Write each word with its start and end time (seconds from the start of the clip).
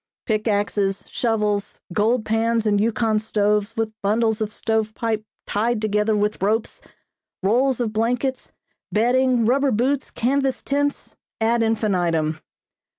Pick 0.25 0.47
axes, 0.47 1.05
shovels, 1.11 1.79
gold 1.93 2.25
pans 2.25 2.65
and 2.65 2.81
Yukon 2.81 3.19
stoves 3.19 3.77
with 3.77 3.93
bundles 4.01 4.41
of 4.41 4.51
stove 4.51 4.95
pipe 4.95 5.23
tied 5.45 5.79
together 5.79 6.15
with 6.15 6.41
ropes, 6.41 6.81
rolls 7.43 7.79
of 7.79 7.93
blankets, 7.93 8.51
bedding, 8.91 9.45
rubber 9.45 9.69
boots, 9.69 10.09
canvas 10.09 10.63
tents, 10.63 11.15
ad 11.39 11.61
infinitum. 11.61 12.41